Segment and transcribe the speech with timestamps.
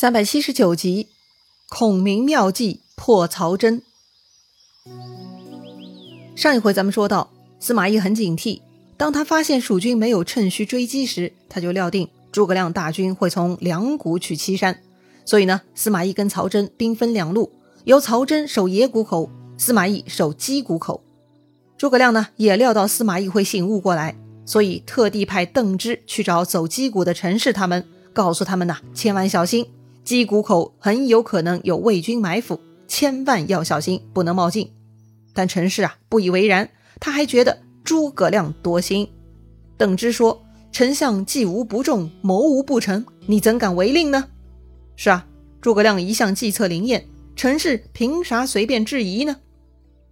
[0.00, 1.08] 三百七十九集，
[1.68, 3.82] 孔明妙计破曹真。
[6.34, 8.62] 上一回咱们说到，司马懿很警惕，
[8.96, 14.80] 当他发现蜀军没有趁虚追击时，他就料定诸葛亮大军会从两谷取岐山，
[15.26, 17.52] 所以呢，司马懿跟曹真兵分两路，
[17.84, 19.28] 由曹真守野谷口，
[19.58, 21.04] 司马懿守鸡谷口。
[21.76, 29.66] 诸葛亮呢也料到司马懿会醒悟过来，所以特地派邓芝去找走鸡谷的陈氏他们，告诉他们呐，千万小心。
[30.04, 34.72] 鸡谷口很有可能有魏军埋伏，千万要小心，不能冒进。
[35.32, 36.68] 但陈氏啊不以为然，
[36.98, 39.08] 他还觉得诸葛亮多心。
[39.76, 40.42] 邓芝说
[40.72, 44.28] ：“丞相计无不中，谋无不成，你怎敢违令呢？”
[44.96, 45.26] 是啊，
[45.60, 47.06] 诸葛亮一向计策灵验，
[47.36, 49.36] 陈氏凭啥随便质疑呢？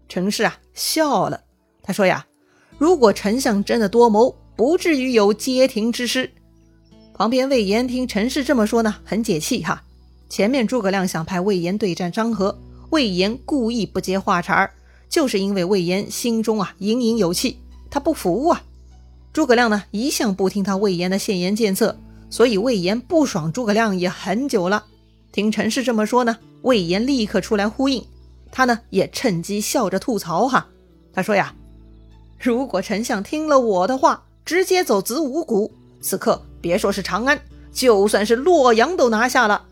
[0.08, 1.42] 陈氏啊笑了，
[1.82, 2.26] 他说：“呀，
[2.78, 6.30] 如果丞相真的多谋，不至于有街亭之失。”
[7.18, 9.82] 旁边魏延听陈氏这么说呢，很解气哈。
[10.28, 12.56] 前面诸葛亮想派魏延对战张合，
[12.90, 14.70] 魏延故意不接话茬儿，
[15.08, 17.58] 就是因为魏延心中啊隐隐有气，
[17.90, 18.62] 他不服啊。
[19.32, 21.98] 诸葛亮呢一向不听他魏延的献言建策，
[22.30, 24.84] 所以魏延不爽诸葛亮也很久了。
[25.32, 28.06] 听陈氏这么说呢，魏延立刻出来呼应，
[28.52, 30.68] 他呢也趁机笑着吐槽哈。
[31.12, 31.52] 他说呀，
[32.38, 37.40] 如果丞相听了我的话，直接走子午谷，此刻别说是长安，
[37.72, 39.66] 就算是洛阳都拿下了。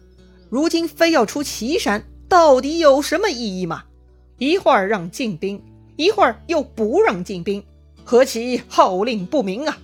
[0.49, 3.85] 如今非要出岐山，到底有什么意义吗？
[4.39, 5.63] 一会儿让进兵，
[5.97, 7.65] 一会儿又不让进兵，
[8.05, 9.79] 何其号令不明啊！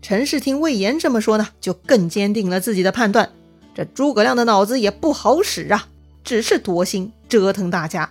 [0.00, 3.30] 陈氏听魏延这么说呢，就更坚定了自己的判断。
[3.74, 5.88] 这诸葛亮的脑子也不好使啊，
[6.24, 8.10] 只是多心折腾大家。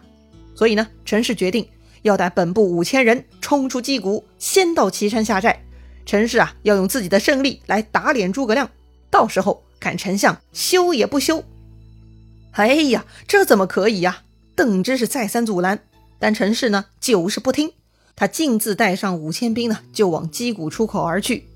[0.54, 1.68] 所以呢，陈氏决定
[2.02, 5.64] 要带本部五千人冲出击谷，先到岐山下寨。
[6.12, 8.70] 陈氏啊，要用自己的胜利来打脸诸葛亮，
[9.09, 9.64] 到时候。
[9.80, 11.45] 看丞相休也不休！
[12.52, 14.23] 哎呀，这怎么可以呀？
[14.54, 15.80] 邓芝是再三阻拦，
[16.20, 17.72] 但陈氏呢就是不听。
[18.14, 21.48] 他径自带上五千兵呢，就往击鼓出口而去。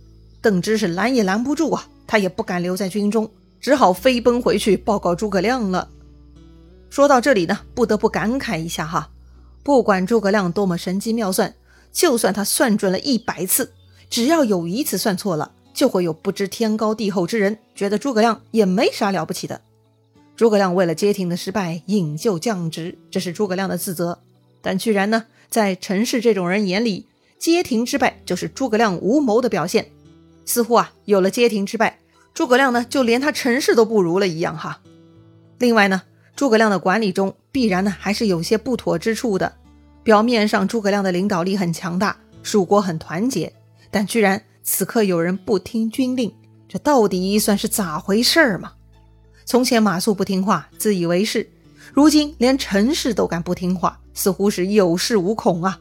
[0.41, 3.29] 邓芝是拦也拦不住啊，他也不敢留在军中，
[3.59, 5.89] 只好飞奔回去报告诸葛亮了。
[6.89, 9.09] 说到这里呢，不得不感慨一下哈，
[9.63, 11.53] 不管诸葛亮多么神机妙算，
[11.91, 13.73] 就算他算准了一百次，
[14.09, 15.51] 只要有一次算错了。
[15.75, 19.59] 就会有不知天高地厚之人觉得诸葛亮也没啥了不起的。
[20.37, 24.19] 诸葛亮为了街亭的失败引咎降职，这是诸葛亮的自责。
[24.61, 27.07] 但居然呢，在陈氏这种人眼里，
[27.37, 29.91] 街亭之败就是诸葛亮无谋的表现。
[30.45, 31.99] 似乎啊，有了街亭之败，
[32.33, 34.79] 诸葛亮呢就连他陈氏都不如了一样哈。
[35.59, 36.03] 另外呢，
[36.37, 39.57] 诸葛亮的管理中必然呢还是有些不妥之处的。
[40.03, 43.51] 表面上诸葛亮的领导力很强大，蜀国很团结，
[43.89, 44.41] 但居然。
[44.67, 46.33] 此刻有人不听军令，
[46.67, 48.71] 这到底算是咋回事儿嘛？
[49.45, 51.47] 从前马谡不听话，自以为是，
[51.93, 55.79] 如今连陈氏都敢不听话，似乎是有恃无恐啊！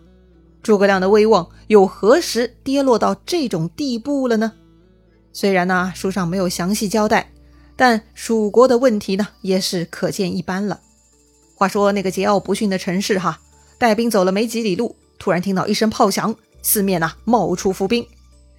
[0.63, 4.53] 诸葛亮的威望又何时跌落到这种地步了呢？
[5.33, 7.33] 虽然呢书上没有详细交代，
[7.77, 10.79] 但蜀国的问题呢也是可见一斑了。
[11.55, 13.41] 话说那个桀骜不驯的陈氏哈，
[13.79, 18.05] 带兵走了没几里路，突然听到一声炮响，四面呐冒出伏兵。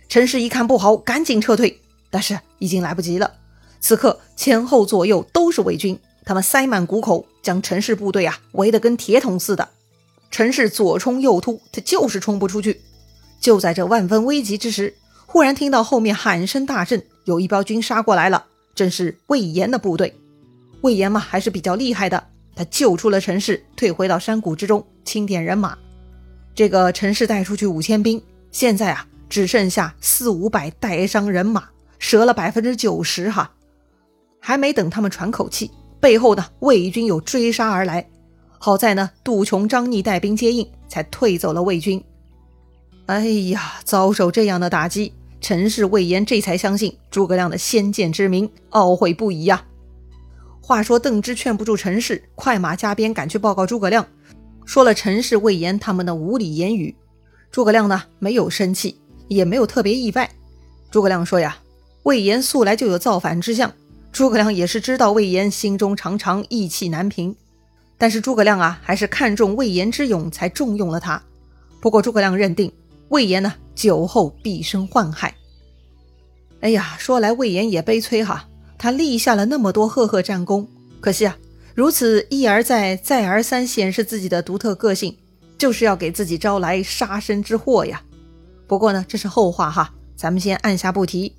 [0.08, 3.34] 陈氏一看不好，赶紧撤退，但是已经来不及了。
[3.82, 9.68] 此刻前后左右都是魏军，他们塞满谷口，将陈氏部队啊围得跟铁桶似的。
[10.32, 12.82] 陈氏左冲右突，他就是冲不出去。
[13.42, 14.96] 就在这万分危急之时，
[15.26, 20.16] 忽然听到后面喊声大震，有一彪军杀过来了，正是魏延的部队。
[20.82, 25.78] 魏延嘛还是比较厉害的，他救出了陈氏，退回到山谷之中，清点人马。
[26.56, 28.20] 这个陈氏带出去五千兵，
[28.52, 29.06] 现在啊。
[29.28, 31.64] 只剩下四五百带伤人马，
[31.98, 33.52] 折了百分之九十哈。
[34.40, 38.08] 还没等他们喘口气，背后呢魏军又追杀而来。
[38.60, 42.02] 好在呢杜琼、张逆带兵接应，才退走了魏军。
[43.08, 45.12] 哎呀，遭受这样的打击，
[45.42, 49.66] 陈氏、魏延这才相信诸葛亮的先见之明，懊悔不已呀。
[50.62, 54.06] 话说邓芝劝不住陈氏，快马加鞭赶去报告诸葛亮，
[54.66, 56.96] 说了陈氏、魏延他们的无理言语。
[57.52, 59.00] 诸葛亮呢没有生气。
[59.28, 60.30] 也没有特别意外。
[60.92, 61.58] 诸葛亮说：“呀，
[62.04, 63.74] 魏延素来就有造反之相。
[64.12, 67.36] 诸葛亮也是知道魏延心中常常意气难平，
[67.98, 71.20] 但是诸葛亮啊，还是看中魏延之勇，才重用了他。
[71.82, 72.72] 不过诸葛亮认定
[73.10, 75.34] 魏延呢，酒后必生患害。
[76.62, 78.48] 哎呀，说来魏延也悲催哈，
[78.78, 80.68] 他立下了那么多赫赫战功，
[81.02, 81.36] 可惜啊，
[81.76, 85.18] 如此一而再、再而三显示自己的独特个性，
[85.58, 88.02] 就是要给自己招来杀身之祸呀。”
[88.66, 91.36] 不过呢，这是后话哈，咱们先按下不提。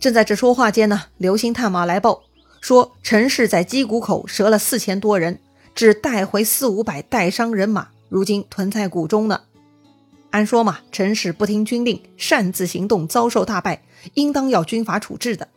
[0.00, 2.24] 正在这说话间呢，刘星探马来报，
[2.60, 5.38] 说陈氏在击谷口折了四千多人，
[5.74, 9.42] 只带回四五百带伤人马，如今屯在谷中呢。
[10.30, 13.82] 按说嘛，陈氏不听军令，擅自行动，遭受大败，
[14.14, 15.48] 应当要军法处置的。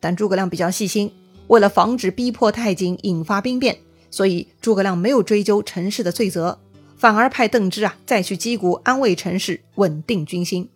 [0.00, 1.12] 但诸葛亮比较细心，
[1.48, 3.78] 为了防止逼迫太紧，引发兵变，
[4.10, 6.58] 所以诸葛亮没有追究陈氏的罪责，
[6.96, 10.68] 反而派邓芝啊再去击鼓安慰陈氏，稳定军心。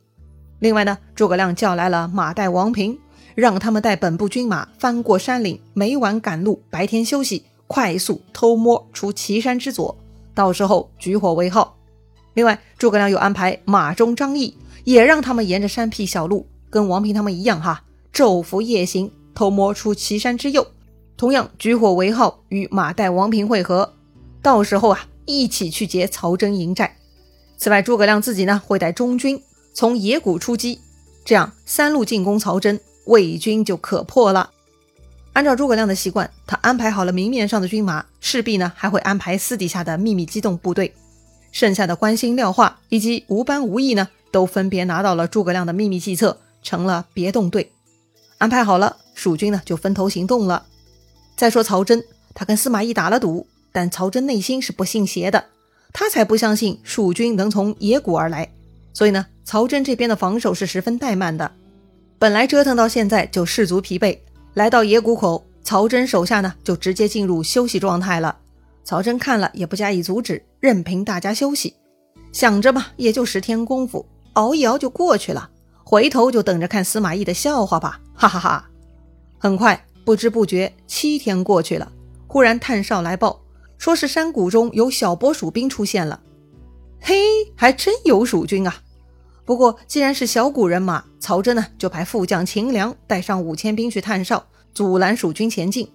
[0.58, 2.98] 另外呢，诸葛亮叫来了马岱、王平，
[3.34, 9.96] 让他们带本部军马翻过山岭，每晚赶路，白天休息，快速偷摸出岐山之左，
[10.34, 11.76] 到时候举火为号。
[12.34, 17.82] 另外，诸葛亮又安排马忠、张翼，也让他们沿着山僻小路，跟王平他们一样哈，
[18.12, 20.66] 昼伏夜行，偷摸出岐山之右，
[21.16, 23.94] 同样举火为号，与马岱、王平会合，
[24.42, 26.96] 到时候啊，一起去劫曹真营寨。
[27.56, 29.42] 此外，诸葛亮自己呢，会带中军
[29.72, 30.80] 从野谷出击，
[31.24, 34.50] 这样三路进攻曹真，魏军就可破了。
[35.32, 40.92] 按照诸葛亮的习惯，他安排好了明面上的军马，势必呢还会安排私底下的秘密机动部队。
[41.52, 47.70] 剩下的关心廖化以及吴班、吴义呢，都分别拿到了诸葛亮的秘密计策，成了别动队。
[48.38, 50.66] 安排好了，蜀军呢就分头行动了。
[51.36, 52.04] 再说曹真，
[52.34, 55.44] 他跟司马懿打了赌，但曹真内心是不信邪的，
[55.92, 58.52] 他才不相信蜀军能从野谷而来。
[58.92, 61.52] 所以呢，曹真这边的防守是十分怠慢的。
[62.18, 64.18] 本来折腾到现在就士卒疲惫，
[64.54, 68.36] 来到野谷口，曹真手下呢就直接进入休息状态了。
[68.82, 71.76] 曹真看了也不加以阻止，任凭大家休息。
[72.32, 75.48] 想着嘛，也就十天功夫，熬一熬就过去了。
[75.84, 78.68] 回头就等着看司马懿的笑话吧，哈哈哈！
[79.42, 81.90] 很快，不知不觉七天过去了。
[82.28, 83.40] 忽然探哨来报，
[83.76, 86.20] 说是山谷中有小波蜀兵出现了。
[87.00, 87.16] 嘿，
[87.56, 88.80] 还真有蜀军啊！
[89.44, 95.90] 不过既然是小谷人马，曹真呢就派副将秦良带上五千兵去探哨，阻拦蜀军前进。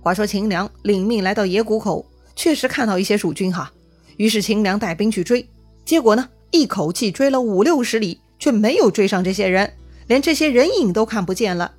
[0.00, 2.06] 话说秦良领命来到野谷口。
[2.36, 3.72] 确实看到一些蜀军哈，
[4.16, 5.44] 于是秦良带兵去追，
[5.84, 9.72] 结果呢，一口气追了五六十里，却没有追上这些人，
[10.06, 11.72] 连这些人影都看不见了。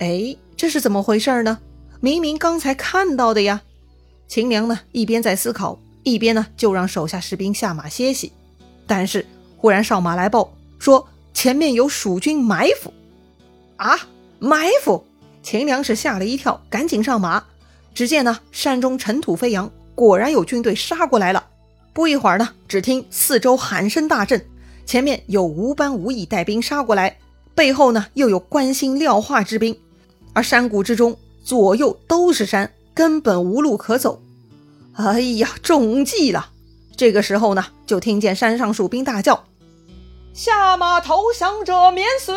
[0.00, 1.58] 哎，这是怎么回事呢？
[2.00, 3.60] 明明刚才看到的呀！
[4.26, 8.32] 秦良呢，一边在思考，一边呢就让手下士兵下马歇息。
[8.86, 9.26] 但是
[9.58, 12.90] 忽然哨马来报说前面有蜀军埋伏，
[13.76, 13.98] 啊，
[14.38, 15.04] 埋伏！
[15.42, 17.44] 秦良是吓了一跳，赶紧上马。
[17.92, 21.46] 只见呢，山中尘土飞扬，果然有军队杀过来了。
[21.92, 24.42] 不一会儿呢，只听四周喊声大震，
[24.86, 27.18] 前面有吴班、吴义带兵杀过来，
[27.54, 29.76] 背后呢又有关兴、廖化之兵，
[30.32, 34.22] 而山谷之中左右都是山，根本无路可走。
[34.94, 36.50] 哎呀，中计了！
[36.96, 39.44] 这个时候呢，就听见山上蜀兵大叫
[40.34, 42.32] ：“下马投降者免死！”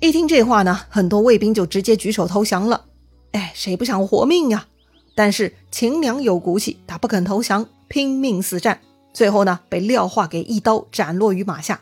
[0.00, 2.84] 一听这话呢，很多卫兵就直接举手投降了。
[3.32, 4.66] 哎，谁不想活命呀？
[5.14, 8.80] 但是秦良有骨气，他不肯投降，拼命死战。
[9.12, 11.80] 最后呢，被廖化给一刀斩落于马下。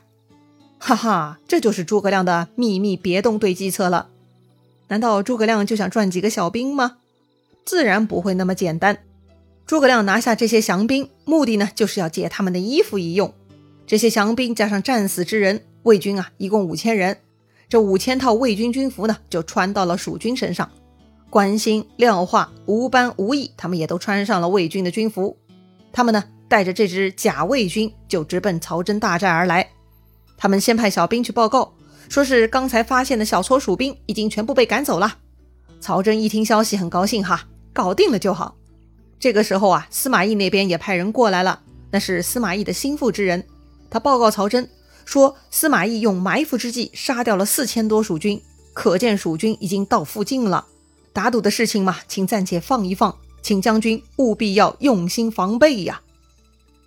[0.78, 4.08] 哈哈，这就是诸葛亮的秘密别动队计策了。
[4.90, 6.96] 难道诸葛亮就想赚几个小兵吗？
[7.64, 8.98] 自然不会那么简单。
[9.64, 13.32] 诸葛亮拿下这些降兵，目的呢，就是要借他们的衣服一用。
[13.86, 17.18] 这些降兵加上战死之人，魏军啊，一共五千人。
[17.68, 20.68] 这五千套魏军军服呢，就穿到了蜀军身上。
[21.30, 25.36] 关兴、廖化、吴班、吴懿，他们也都穿上了魏军的军服。
[25.92, 29.70] 他们呢，带着这支假魏军，就直奔曹真大寨而来。
[30.36, 31.72] 他们先派小兵去报告，
[32.10, 35.18] 说是刚才发现的小撮蜀兵已经全部被赶走了。
[35.80, 38.56] 曹真一听消息，很高兴哈，搞定了就好。
[39.20, 41.60] 这个时候啊，司马懿那边也派人过来了，
[41.92, 43.46] 那是司马懿的心腹之人。
[43.88, 44.68] 他报告曹真
[45.04, 48.42] 说，司马懿用埋伏之计杀掉了四千多蜀军，
[48.74, 50.66] 可见蜀军已经到附近了。
[51.12, 56.00] 打赌的事情嘛，请暂且放一放，请将军务必要用心防备呀。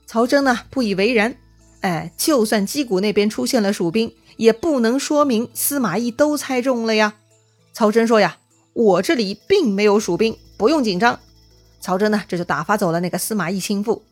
[0.06, 1.38] 曹真呢不以为然，
[1.80, 7.16] 哎，就算击鼓那边出现了蜀兵，也不能说明司马懿都猜中了呀。
[7.74, 8.38] 曹真说呀，
[8.74, 11.20] 我这里并没有蜀兵，不用紧张。
[11.80, 14.04] 曹真呢这就打发走了那个司马懿心腹。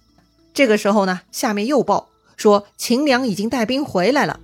[0.53, 4.39] 这个时候呢，下面又报说秦良已经带兵回来了。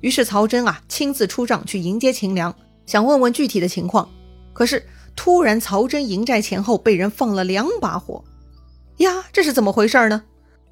[0.00, 2.54] 于是曹真啊亲自出帐去迎接秦良，
[2.86, 4.08] 想问问具体的情况，
[4.52, 4.86] 可是。
[5.16, 8.24] 突然，曹真营寨前后被人放了两把火，
[8.98, 10.22] 呀，这是怎么回事呢？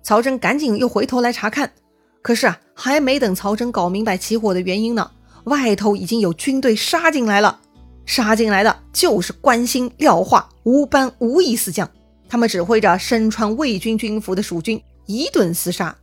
[0.03, 1.73] 曹真赶紧又回头来查看，
[2.23, 5.11] 可是啊，还没等曹真搞明白起火的原因呢，
[5.45, 7.61] 外头已经有军队杀进来了。
[8.05, 11.89] 杀进来的就是关兴、廖化、吴班、吴义四将，
[12.29, 15.95] 他们指挥着身穿魏军军服的蜀军一顿厮杀。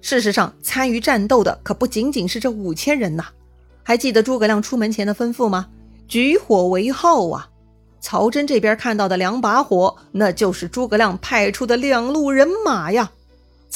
[0.00, 3.24] 事实上，参与战斗的可不仅仅是这五千人呐。
[3.82, 5.68] 还记得诸葛亮出门前的吩咐吗？
[6.08, 7.48] 举火为号啊！
[8.00, 13.10] 曹真这边看到的两把火，那就是诸葛亮派出的两路人马呀。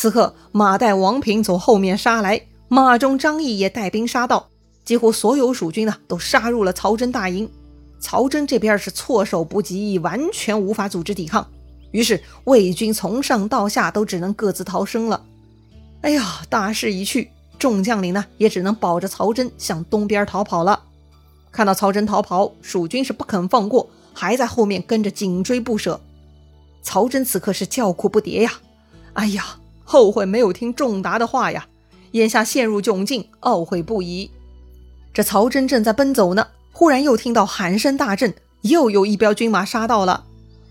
[0.01, 4.49] 此刻，马岱、王平从后面杀来，马中张翼也带兵杀到，
[4.85, 7.51] 几乎所有蜀军呢都杀入了曹真大营。
[7.99, 11.45] 曹真这边是措手不及，完全无法组织抵抗。
[11.91, 15.25] 于是魏军从上到下都只能各自逃生了。
[16.03, 20.81] 哎呀，大势已去，众将领呢也只能保着曹真向东边逃跑了。
[21.51, 23.91] 看到曹真逃跑，蜀军是不肯放过。
[24.15, 26.01] 还在后面跟着紧追不舍，
[26.85, 28.53] 曹真此刻是叫苦不迭呀！
[29.15, 29.59] 哎呀，
[29.91, 31.67] 后悔没有听仲达的话呀！
[32.13, 34.31] 眼下陷入窘境，懊悔不已。
[35.15, 40.27] 这曹真正在奔走呢，忽然又听到喊声大震，又有一彪军马杀到了。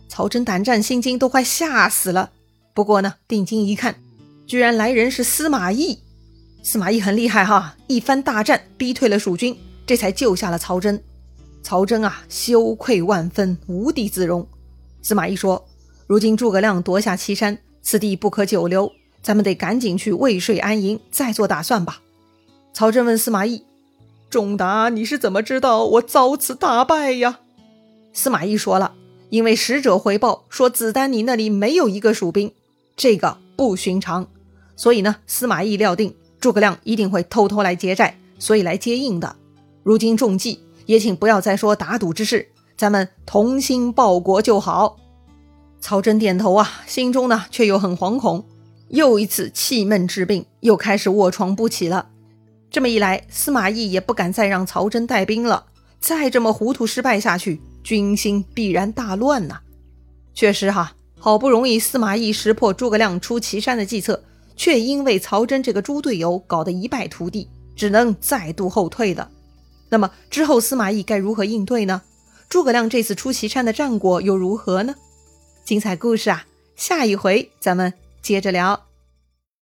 [0.08, 2.30] 曹真胆战心惊，都快吓死了。
[2.76, 3.96] 不过呢，定睛一看，
[4.46, 5.98] 居然来人是司马懿。
[6.62, 9.58] 司马懿很厉害哈，一番大战逼退了蜀军，
[9.88, 11.04] 这才救下了曹真。
[11.64, 14.48] 曹真啊，羞愧万分，无地自容。
[15.02, 15.68] 司马懿说
[16.06, 18.92] ：“如今诸葛亮夺下岐山，此地不可久留，
[19.28, 22.00] 咱们得赶紧去未睡安营，再做打算吧。”
[22.72, 23.66] 曹真问司马懿
[24.32, 27.42] ：“仲达，你是怎么知道我遭此大败呀？”
[28.14, 28.94] 司马懿说了
[29.30, 32.54] ：“因为使者回报说，子丹你那里没有一个蜀兵，
[32.96, 34.28] 这个不寻常。
[34.78, 39.36] 所以呢，司马懿料定诸葛亮一定会偷偷来劫寨，所以来接应的。
[39.84, 44.96] 如今中计。”也请不要再说打赌之事，咱们同心报国就好。
[45.82, 48.46] 曹真点头啊，心中呢却又很惶恐，
[48.90, 52.10] 又一次气闷治病，又开始卧床不起了。
[52.70, 55.66] 这么一来，司马懿也不敢再让曹真带兵了。
[56.00, 59.60] 再这么糊涂失败下去，军心必然大乱呐。
[60.34, 64.24] 确实哈，好不容易司马懿识破诸葛亮出祁山的计策，
[64.56, 69.32] 却因为曹真这个猪队友搞得一败涂地，只能再度后退了。
[69.90, 72.02] 那么之后，司马懿该如何应对呢？
[72.50, 74.96] 诸葛亮这次出祁山的战果又如何呢？
[75.66, 78.87] 精彩故事啊，下一回咱们接着聊。